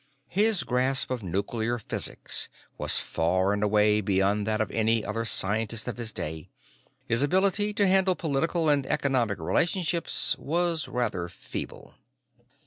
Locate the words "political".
8.15-8.67